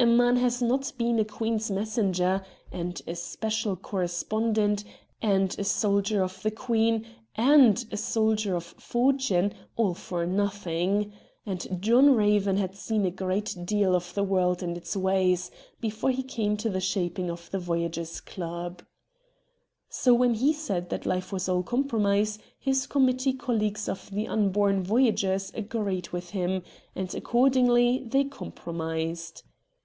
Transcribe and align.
A 0.00 0.04
man 0.06 0.34
has 0.38 0.60
not 0.60 0.92
been 0.98 1.20
a 1.20 1.24
Queen's 1.24 1.70
Messenger, 1.70 2.44
and 2.72 3.00
a 3.06 3.14
special 3.14 3.76
corre 3.76 4.02
8 4.02 4.02
RED 4.02 4.08
DIAMONDS 4.08 4.24
spondent, 4.24 4.84
and 5.22 5.56
a 5.60 5.62
soldier 5.62 6.24
of 6.24 6.42
the 6.42 6.50
Queen, 6.50 7.06
and 7.36 7.86
a 7.92 7.96
soldier 7.96 8.56
of 8.56 8.64
fortune, 8.64 9.54
all 9.76 9.94
for 9.94 10.26
nothing; 10.26 11.12
and 11.46 11.78
John 11.80 12.16
Kaven 12.16 12.56
had 12.56 12.74
seen 12.74 13.06
a 13.06 13.12
great 13.12 13.54
deal 13.64 13.94
of 13.94 14.12
the 14.14 14.24
world 14.24 14.60
and 14.60 14.76
its 14.76 14.96
ways 14.96 15.52
before 15.80 16.10
he 16.10 16.24
came 16.24 16.56
to 16.56 16.68
the 16.68 16.80
shaping 16.80 17.30
of 17.30 17.48
the 17.52 17.60
Voyagers' 17.60 18.20
Club. 18.20 18.82
So 19.88 20.12
when 20.14 20.34
he 20.34 20.52
said 20.52 20.90
that 20.90 21.06
life 21.06 21.30
was 21.30 21.48
all 21.48 21.62
compromise 21.62 22.40
his 22.58 22.88
committee 22.88 23.34
col 23.34 23.54
leagues 23.54 23.88
of 23.88 24.10
the 24.10 24.26
unborn 24.26 24.82
Voyagers 24.82 25.52
agreed 25.54 26.08
with 26.08 26.30
him, 26.30 26.64
and 26.96 27.14
accordingly 27.14 28.02
they 28.04 28.24
compromised. 28.24 29.44